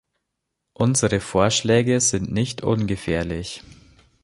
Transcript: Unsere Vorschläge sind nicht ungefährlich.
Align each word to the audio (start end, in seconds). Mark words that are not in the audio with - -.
Unsere 0.73 1.19
Vorschläge 1.19 1.99
sind 1.99 2.31
nicht 2.31 2.63
ungefährlich. 2.63 3.61